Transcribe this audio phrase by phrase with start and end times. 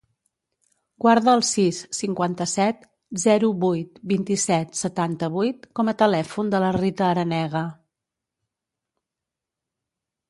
[1.03, 2.87] Guarda el sis, cinquanta-set,
[3.25, 7.65] zero, vuit, vint-i-set, setanta-vuit com a telèfon de la Rita Aranega.